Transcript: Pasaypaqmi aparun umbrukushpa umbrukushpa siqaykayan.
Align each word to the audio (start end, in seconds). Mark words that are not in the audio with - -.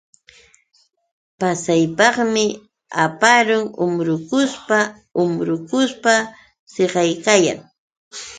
Pasaypaqmi 1.39 2.45
aparun 3.03 3.63
umbrukushpa 3.83 4.79
umbrukushpa 5.21 6.13
siqaykayan. 6.71 7.59